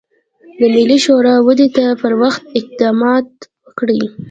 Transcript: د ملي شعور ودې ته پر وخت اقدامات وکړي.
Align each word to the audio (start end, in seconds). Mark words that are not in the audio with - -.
د 0.57 0.61
ملي 0.73 0.97
شعور 1.05 1.25
ودې 1.45 1.67
ته 1.75 1.85
پر 2.01 2.13
وخت 2.21 2.43
اقدامات 2.59 3.27
وکړي. 3.67 4.01